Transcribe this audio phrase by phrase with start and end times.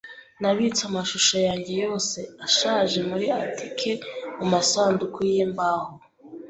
[0.41, 3.91] Nabitse amashusho yanjye yose ashaje muri atike
[4.37, 5.89] mumasanduku yimbaho.